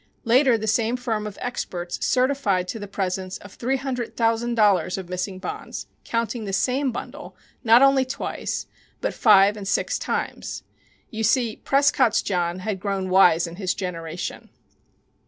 Later 0.23 0.57
the 0.57 0.65
same 0.65 0.97
firm 0.97 1.27
of 1.27 1.37
"experts" 1.39 2.03
certified 2.03 2.67
to 2.69 2.79
the 2.79 2.87
presence 2.87 3.37
of 3.37 3.53
three 3.53 3.75
hundred 3.77 4.17
thousand 4.17 4.55
dollars 4.55 4.97
of 4.97 5.09
missing 5.09 5.37
bonds, 5.37 5.85
counting 6.05 6.45
the 6.45 6.53
same 6.53 6.91
bundle, 6.91 7.35
not 7.63 7.83
only 7.83 8.03
twice, 8.03 8.65
but 8.99 9.13
five 9.13 9.55
and 9.55 9.67
six 9.67 9.99
times! 9.99 10.63
You 11.11 11.23
see, 11.23 11.55
Prescott's 11.57 12.23
John 12.23 12.57
had 12.65 12.79
grown 12.79 13.11
wise 13.11 13.45
in 13.45 13.57
his 13.57 13.75
generation. 13.75 14.49